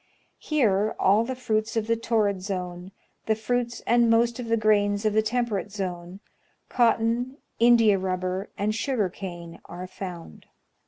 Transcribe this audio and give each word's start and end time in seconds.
Here 0.39 0.95
all 0.97 1.23
the 1.23 1.35
fruits 1.35 1.77
of 1.77 1.85
the 1.85 1.95
torrid 1.95 2.41
zone, 2.41 2.91
the 3.27 3.35
fruits 3.35 3.83
and 3.85 4.09
most 4.09 4.39
of 4.39 4.47
the 4.47 4.57
grains 4.57 5.05
of 5.05 5.13
the 5.13 5.21
temperate 5.21 5.71
zone, 5.71 6.21
cotton, 6.69 7.37
India 7.59 7.99
rubber, 7.99 8.49
and 8.57 8.73
sugar 8.73 9.09
cane, 9.09 9.59
are 9.65 9.85
found. 9.85 10.47